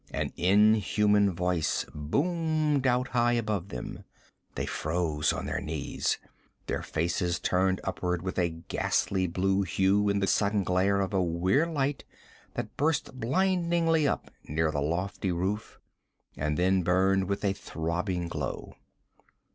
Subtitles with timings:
[0.09, 4.03] An inhuman voice boomed out high above them.
[4.55, 6.17] They froze on their knees,
[6.65, 11.21] their faces turned upward with a ghastly blue hue in the sudden glare of a
[11.21, 12.03] weird light
[12.55, 15.77] that burst blindingly up near the lofty roof
[16.35, 18.73] and then burned with a throbbing glow.